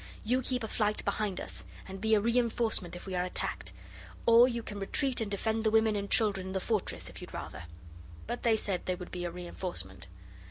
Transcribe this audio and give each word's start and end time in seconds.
You 0.23 0.41
keep 0.41 0.63
a 0.63 0.67
flight 0.67 1.05
behind 1.05 1.39
us, 1.39 1.67
and 1.87 2.01
be 2.01 2.15
a 2.15 2.19
reinforcement 2.19 2.95
if 2.95 3.05
we 3.05 3.13
are 3.13 3.23
attacked. 3.23 3.71
Or 4.25 4.47
you 4.47 4.63
can 4.63 4.79
retreat 4.79 5.21
and 5.21 5.29
defend 5.29 5.63
the 5.63 5.69
women 5.69 5.95
and 5.95 6.09
children 6.09 6.47
in 6.47 6.53
the 6.53 6.59
fortress, 6.59 7.07
if 7.07 7.21
you'd 7.21 7.35
rather.' 7.35 7.65
But 8.25 8.41
they 8.41 8.57
said 8.57 8.87
they 8.87 8.95
would 8.95 9.11
be 9.11 9.25
a 9.25 9.29
reinforcement. 9.29 10.07